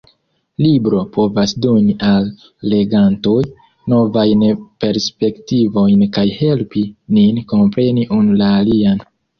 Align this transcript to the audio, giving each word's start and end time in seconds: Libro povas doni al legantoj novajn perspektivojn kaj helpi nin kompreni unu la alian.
Libro 0.65 1.01
povas 1.17 1.53
doni 1.65 1.93
al 2.07 2.25
legantoj 2.73 3.37
novajn 3.95 4.49
perspektivojn 4.87 6.11
kaj 6.19 6.29
helpi 6.43 6.89
nin 7.21 7.43
kompreni 7.55 8.13
unu 8.21 8.45
la 8.45 8.55
alian. 8.65 9.11